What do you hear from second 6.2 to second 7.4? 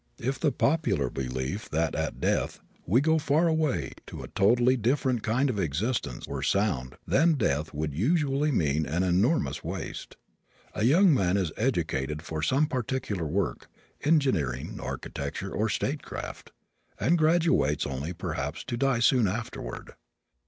were sound then